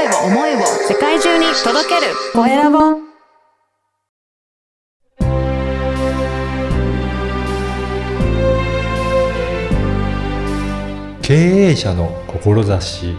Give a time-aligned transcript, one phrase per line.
[0.00, 2.78] 声を思いを世界中に届けるコエラボ
[11.20, 13.14] 経営者の志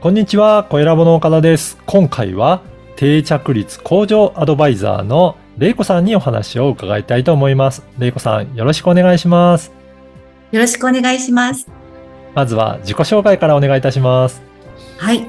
[0.00, 1.76] こんにちは、コエラボの岡田です。
[1.84, 2.62] 今回は
[2.94, 7.82] 定着率向上アドバイザーのレイコさんにお話を伺いたいと思います。
[7.98, 9.72] レイコさん、よろしくお願いします。
[10.52, 11.85] よろしくお願いします。
[12.36, 14.42] まずは自己紹介からお願いいたします。
[14.98, 15.28] はい。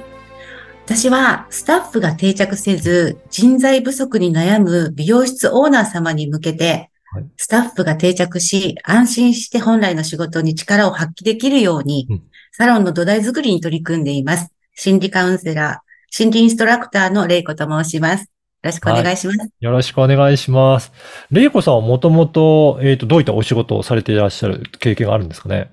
[0.86, 14.52] 私はスタッフが定着せず人材不足に悩む美容室オーナー様に向けてはい、スタッフが定着し、安心して本来の仕事に力を発揮できるようにうん、サロンの土台作りに取り組んでいます。
[14.76, 18.24] 心理カウンセラー、心理インストラクターのレイコと申します。
[18.24, 18.28] よ
[18.64, 19.50] ろしくお願いします。
[19.62, 20.92] よろしくお願いします。
[21.32, 25.70] レイコさんはもともと、えっ、と、どういったお仕事をされていらっしゃる経験があるんですかね？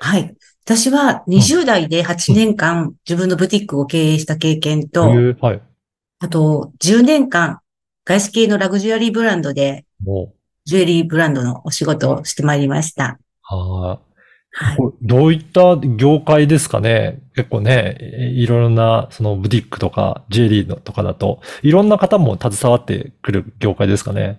[0.00, 0.34] はい。
[0.64, 5.10] 私は20代で8年間自分のブティックを経営した経験と、
[5.40, 5.62] はい。
[6.20, 7.58] あと、10年間、
[8.04, 10.32] 外資系のラグジュアリーブランドで、も
[10.64, 13.18] ジュエリーブランドのお仕事をしてまいりました。
[13.50, 14.00] う、は
[14.54, 14.78] はい。
[15.02, 17.22] どういった業界ですかね？
[17.34, 17.96] 結構ね、
[18.34, 24.38] いろんな、そのブティックとか、ジュエリーのとかだと、いろんな方も携わってくる業界ですかね？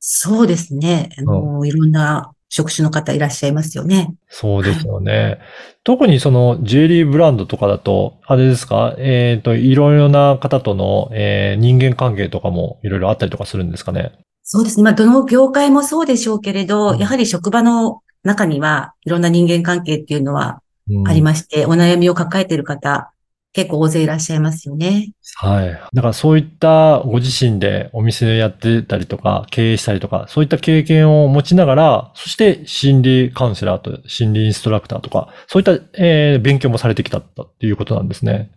[0.00, 1.10] そうですね。
[1.18, 4.12] あの、いろんな職種の方いらっしゃいますよね。
[4.28, 5.38] そうですよね。
[5.84, 8.94] 特にそのジュエリーブランドとかだと、あれですか？
[8.98, 14.12] えっ、と、いろいろな方との、えー人間関係とかもいろいろあったりとかするんですかね？
[14.42, 14.82] そうですね。
[14.82, 23.12] まあ、どの業界もそうでしょうけれど、うんやはり職場の中にはいろんな人間関係っていうのはうんありまして、お悩みを抱えている方、
[23.52, 25.12] 結構大勢いらっしゃいますよね。
[25.36, 25.70] はい。
[25.92, 37.24] だからそういったご自身でお店やってたりとか、経営したりとか、そういった経験を持ちながら、そして心理カウンセラーと心理インストラクターとか、そういった、えー勉強もされてきたっ
[37.58, 38.52] ていうことなんですね。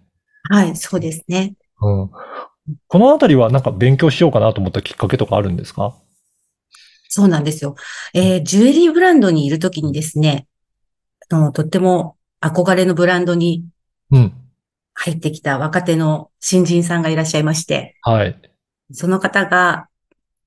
[0.51, 1.55] はい、そうですね。
[1.81, 2.09] うん。
[2.87, 5.95] このあたりはなんか勉強しようかなと思ったきっかけとかあるんですか？
[7.09, 7.75] そうなんですよ。
[8.13, 10.47] えージュエリーブランドにいるときにですね、
[11.29, 13.65] あの、とっても憧れのブランドに
[14.11, 14.33] うん。
[14.93, 18.39] 入ってきた若手の新人さんがいらっしゃいまして、はい。
[18.91, 19.87] その方が、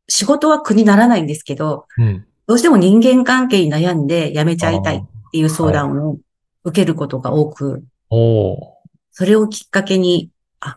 [0.09, 2.27] 仕事は苦にならないんですけど、うん。
[2.47, 5.01] どうしても人間関係に悩んで辞めちゃいたいっ
[5.33, 6.19] ていう相談を
[6.63, 8.77] 受けることが多く、おー
[9.11, 10.31] それをきっかけに、
[10.61, 10.77] あ、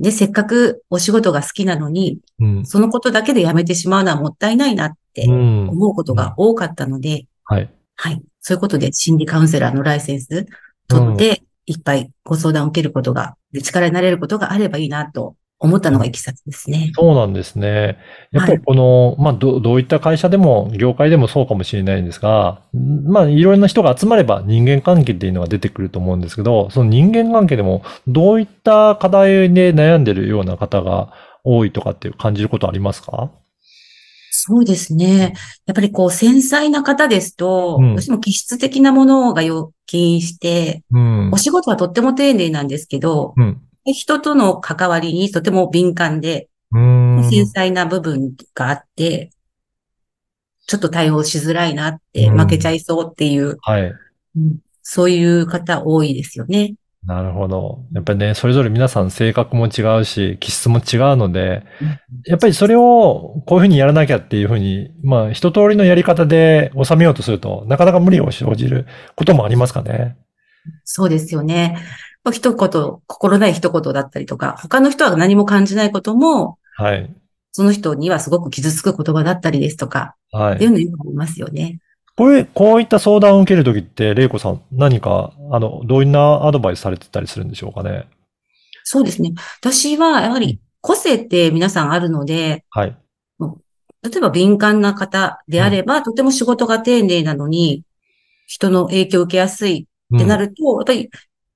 [0.00, 2.66] で、せっかくお仕事が好きなのに、うん。
[2.66, 5.68] そのことだけで辞めてしまうのはもったいないなってうん。
[5.68, 7.70] 思うことが多かったので、はい。
[7.94, 8.22] はい。
[8.40, 10.46] そういうことで心理カウンセラーのライセンス
[10.88, 16.90] 取って、いっぱいご相談を受けることが、で力になれることがあればいいなと思ったのがいきさつですね。
[16.94, 17.98] そうなんですね。
[18.30, 31.12] やっぱりこの、まあ、ど、どういった会社でも、業界でもそうかもしれないんですが、んまあ、いろいろな人が集まれば人間関係っていうのが出てくると思うんですけど、その人間関係でも、どういった課題で悩んでるような方が
[31.42, 33.30] 多いとかっていう感じることありますか？
[34.38, 35.32] そうですね。
[35.64, 41.38] やっぱりこう繊細な方ですと、うんどうしても気質的なものが要求して、うんお。
[41.38, 43.62] 仕事はとっても丁寧なんですけど、うん。
[43.86, 47.24] 人との関わりにとても敏感で、うん。
[47.30, 49.30] 繊細な部分があって、
[50.66, 53.82] ちょっと対応しづらいなって、うん負けちゃいそうっていう、はい。
[53.82, 54.58] うん
[54.88, 56.74] そういう方多いですよね。
[57.06, 57.84] なるほど。
[57.92, 61.62] やっぱりね、それぞれ皆さん性格も違うし、気質も違うので、
[62.26, 70.16] やっぱりそれをこういうふうにやらなきゃっていうふうに、まあ一通りのやり方で収めようとすると、なかなか無理を生じることもありますかね。
[70.82, 71.78] そうですよね。
[72.32, 77.08] 一言、心ない一言だったりとか、他の人は何も感じないことも、はい。
[77.52, 80.56] その人にはすごく傷つく言葉だったりですとか、はい。
[80.56, 81.78] っていうのよくありますよね。
[82.16, 88.08] これ、こういった相談を受けるときって、玲子さん何か、あの、どういうなアドバイスされてたりするんでしょうかね？
[88.84, 89.32] そうですね。
[89.60, 92.96] 私は、やはり、個性って皆さんあるので、はい。
[94.02, 97.82] 例えば敏感な方であれば、とても仕事が丁寧なのに、
[98.46, 101.10] 人の影響を受けやすいってなると、やっぱり、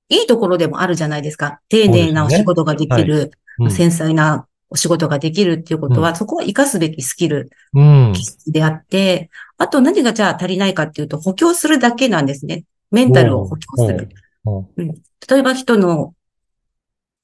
[0.09, 1.61] いいところでもあるじゃないですか。
[1.69, 3.31] 丁寧なお仕事ができる、
[3.61, 3.71] うん。
[3.71, 8.13] 繊細なお仕事ができるっていうことは、そこは活かすべきスキルうん。
[8.47, 12.65] であって、あと何がじゃあ足りないかっていうと補強するだけなんですね。
[12.91, 14.09] メンタルを補強する。
[14.45, 14.69] おう。
[14.77, 14.89] うん、
[15.29, 16.15] 例えば人の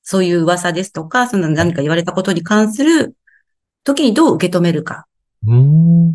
[0.03, 3.17] そういう噂ですとか、その何か言われたことに関する
[3.85, 5.07] 時にどう受け止めるか、
[5.47, 6.15] うん。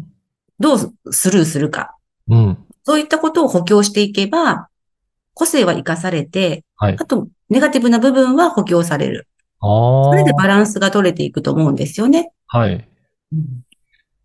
[0.60, 1.96] どうスルーするか、
[2.28, 2.58] うん。
[2.84, 4.70] そういったことを補強していけば、
[5.34, 9.28] 個性は活かされて、はいあと、ネガティブな部分は補強される。
[9.62, 12.32] それでバランスが取れていくと思うんですよね。
[12.48, 12.88] はい。
[13.34, 13.64] うん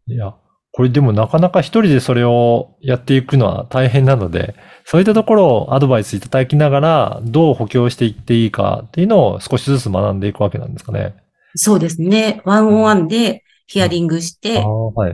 [0.09, 0.37] いや、
[0.71, 4.55] これでもなかなか一人でそれをやっていくのは大変なので、
[4.85, 11.17] そういったところをアドバイスいただきながら、どう補強していっていいかっていうのを少しずつ学んでいくわけなんですかね。
[11.57, 12.41] そうですね。
[12.45, 14.65] ワンオンワンでヒアリングして。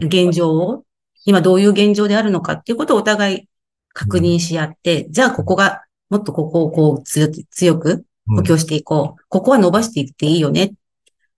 [0.03, 0.83] 現状を、
[1.25, 3.49] 今どういう現状であるのかっていうことをお互い
[3.95, 9.23] 確認し合って、じゃあここが、もっとここをこう強強く補強していこう。
[9.29, 10.75] ここは伸ばしていっていいよね。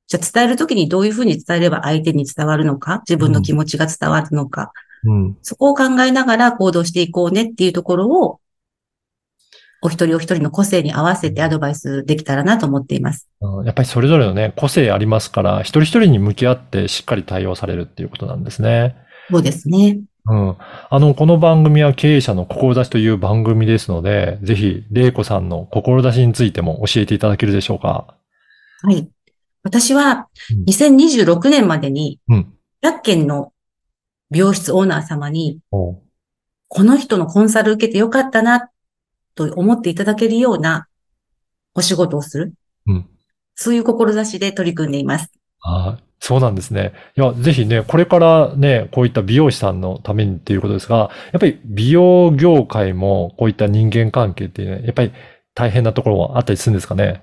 [0.06, 4.72] じゃあ伝えるときにどういうふうに伝えれば相手に伝わるのか、自分の気持ちが伝わるのか、
[5.04, 5.38] うん。
[5.42, 8.40] そこを考えながら行動していこうねっていうところを、
[9.82, 13.28] お一人お一人の個性に合わせてアドバイスできたらなと思っています。
[13.40, 18.96] うんやっぱりそれぞれのね、個性ありますから、一人一人に向き合ってしっかり対応されるっていうことなんですね。
[19.30, 20.00] そうですね。
[20.26, 20.56] うん。
[20.58, 28.16] あの、この番組は経営者の志という番組ですので、ぜひ、玲子さんの志についても教えていただけるでしょうか？
[28.82, 29.08] はい。
[29.62, 32.54] 私はうん2026年までにうん。
[32.82, 33.52] 100件の
[34.30, 36.02] 美容室オーナー様に、こ
[36.72, 38.70] の人のコンサル受けてよかったな、
[39.34, 40.86] と思っていただけるような
[41.74, 42.54] お仕事をする。
[42.86, 43.08] うん
[43.56, 45.30] そういう志で取り組んでいます。
[45.64, 46.04] はい。
[46.20, 46.92] そうなんですね。
[47.16, 55.12] いや、ぜひね、これからね、こういった美容師さんのためにっていうことですが、やっぱり美容業界もこういった人間関係っていうのは、やっぱり
[55.54, 57.22] 大変なところはあったりするんですかね？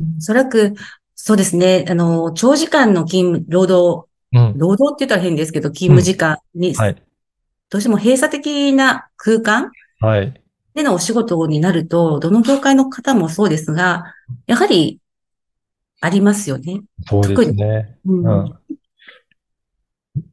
[0.00, 0.74] おそらく、
[1.14, 1.84] そうですね。
[1.88, 4.58] あの、長時間の勤務、労働、うん。
[4.58, 7.02] 労働って言ったら変ですけど、勤務時間に、はい。
[7.68, 9.70] どうしても閉鎖的な空間
[10.00, 10.34] はい。
[10.74, 14.14] でのお仕事になると、どの業界の方もそうですが、
[14.46, 14.98] やはり、
[16.00, 16.82] ありますよね。
[17.08, 17.98] そうですね。
[18.04, 18.54] うんうん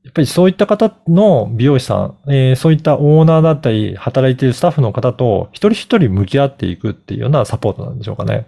[0.04, 8.48] やっぱりそういった方の美容師さん、えーそういったオーナーだったり、働いているスタッフの方と一人一人向き合っていくっていうようなサポートなんでしょうかね。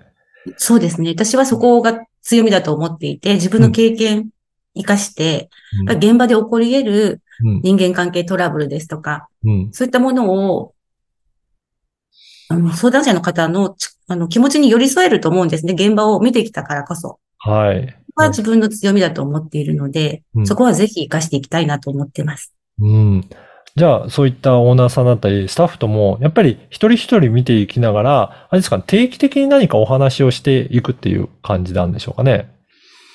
[0.58, 1.12] そうですね。
[1.12, 4.30] 私はそこが強みだと思っていて、自分の経験
[4.74, 5.50] 活かして、
[5.88, 7.62] うん現場で起こり得るうん。
[7.62, 9.70] 人間関係トラブルですとか、うん。
[9.72, 10.74] そういったものを、
[12.50, 15.74] あの、相談者の方のちあの気持ちに寄り添えると思うんですね。
[15.74, 17.20] 現場を見てきたからこそ。
[17.38, 17.96] はい。
[18.16, 22.54] は自分の強みだと思っているので、うんそこはぜひ活かしていきたいなと思ってます。
[22.80, 23.30] うん。
[23.76, 32.50] じゃあ、そういったオーナーさんだったり、スタッフとも、やっぱり一人一人見ていきながら、あれですか、定期的に何かお話をしていくっていう感じなんでしょうかね。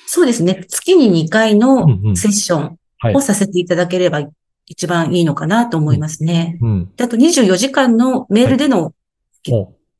[0.06, 0.64] そうですね。
[0.68, 3.20] 月に2回のうんうんセッションはいを。
[3.20, 4.22] させていただければ
[4.66, 6.58] 一番いいのかなと思いますね。
[6.62, 6.92] うん。
[6.96, 8.92] であと24時間のメールでのお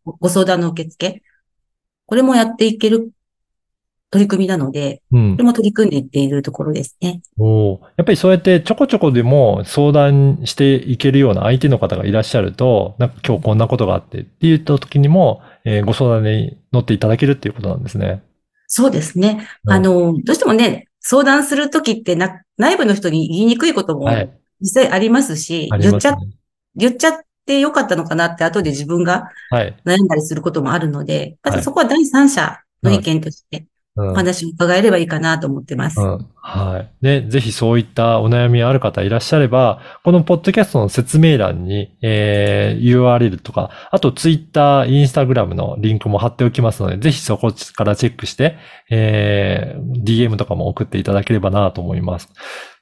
[0.05, 1.23] ご相談の受付。
[2.07, 3.11] これもやっていける
[4.11, 5.45] 取り組みなので、うんこれ。
[5.45, 7.21] も取り組んでいっているところですね。
[7.37, 18.23] おーやっぱりそうやってちょこちょこでも相談していけるような相手の方がいらっしゃると、なんか今日こんなことがあってって言った時にも、えーご相談に乗っていただけるっていうことなんですね。
[18.69, 19.49] そうですね。
[19.65, 24.31] うんあの、どうしてもね、相談するときってな、内部の人に言いにくいこともはい。
[24.61, 26.17] 実際ありますし、あり言っちゃ。
[26.77, 29.77] 言っちゃってよかったのかなって後で自分がはい。
[29.85, 36.01] 悩んだりすることもあるので、まはいずそこは第三者の意見としてうんお話を伺えればいいかなと思ってます。
[36.01, 36.27] うん。
[36.35, 36.91] はい。
[37.01, 48.57] で、ぜひそういったお悩みある方いらっしゃれば、このポッドキャストの説明欄に、えー URL とか、あと Twitter、Instagram のリンクも貼っておきますので、ぜひそこからチェックして、
[48.91, 52.29] えー DM とかも送っていただければなと思います。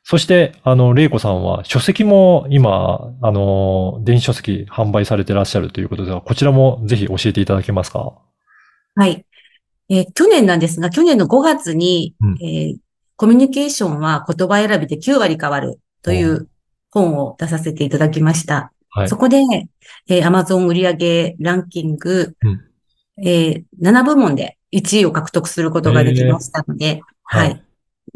[0.04, 8.12] そして、あの、玲子さんは書籍も今、あの、電子書籍販売されてらっしゃるということでは、こちらもぜひ教えていただけますか？
[8.96, 9.24] はい。
[9.88, 12.76] えー去年なんですが、去年の5月に、うんえー
[13.14, 16.48] コミュニケーションは言葉選びで9割変わるという
[16.90, 18.72] 本を出させていただきました。
[18.90, 19.16] はいそ。
[19.16, 19.36] こで、
[20.08, 22.60] えー Amazon 売上ランキング、うん
[23.24, 27.62] えー7部門で1位を獲得することができましたので、ーはい、はい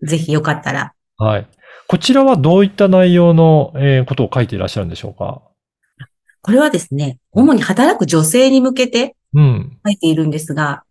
[0.02, 0.95] ぜひよかったら。
[1.19, 1.47] はい。
[1.88, 5.43] こちらはどういった内容の、えーことを書いていらっしゃるんでしょうか？
[6.43, 9.78] これはですね、主に働く女性に向けてうん。
[9.85, 10.83] 書いているんですが、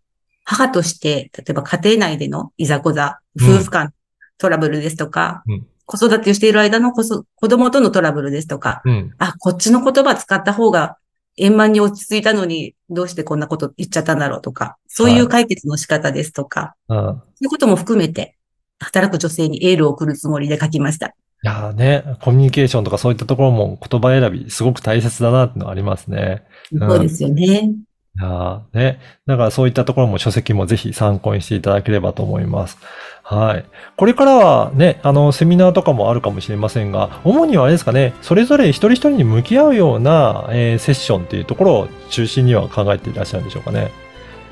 [0.44, 3.92] 母として、例えば家庭内でのいざこざ、うん夫婦間
[4.38, 9.14] トラブルですとか、うん子育てをしている間の子そ子供とのトラブルですとか、うん。
[9.18, 10.96] あ、こっちの言葉使った方が
[11.36, 16.96] 円満に落ち着いたのに、どうしてこんなこと言っちゃったんだろうとか、そういう解決の仕方ですとか、うん。
[16.96, 18.36] そういうことも含めて、
[18.78, 21.08] 働く女性にエールを送るつもりで書きました。
[21.08, 26.42] いやーね、コミュニケーションとかそういったところも言葉選びすごく大切だなってのはありますね。
[26.74, 27.72] んそうですよね。
[28.18, 29.00] いやーね。
[29.26, 32.78] だからそういったところも書籍もぜひ参考にしていただければと思います。
[33.22, 33.64] はい。
[33.96, 43.90] これからはね、あの、セミナーとかもあるかもしれませんが、主にはあれですかね、それぞれ一人一人に向き合うような、えーセッションっていうところを中心には考えていらっしゃるんでしょうかね。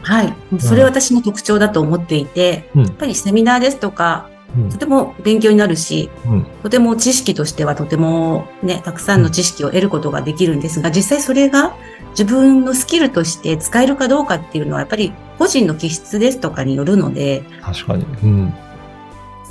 [0.05, 0.35] はい。
[0.61, 11.75] それ私の特徴だと思っていて、うんやっぱりセミナーですとか、うんとても勉強になるし、うんとても知識としてはとてもね、たくさんの知識を得ることができるんですが、実際それが
[12.11, 18.05] 自分のスキルとして使えるかどうかっていうのはやっぱり個人の気質ですとかによるので、確かに。
[18.23, 18.55] うん。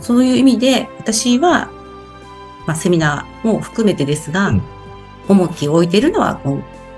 [0.01, 1.69] そういう意味で私は、
[2.65, 4.61] まあセミナーも含めてですが、うん
[5.29, 6.41] 重きを置いているのは、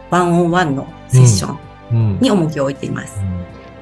[0.10, 1.60] ワンオンワンのセッションうん。
[2.22, 3.22] に重きを置いています。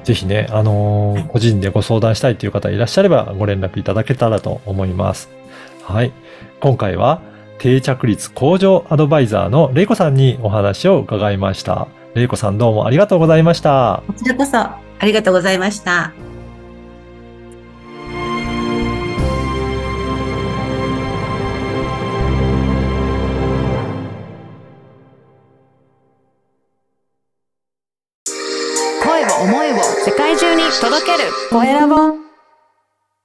[0.04, 5.28] ぜひね、あのーはい個人でご相談したいという方いらっしゃればご連絡いただけたらと思います。
[5.82, 6.12] はい。
[6.60, 7.20] 今回は
[7.58, 11.88] 定着率向上アドバイザーのレイコさんにお話を伺いました。
[12.14, 14.02] レイコさんどうもありがとうございました。
[14.06, 16.23] こちらこそありがとうございました。
[31.54, 32.23] 声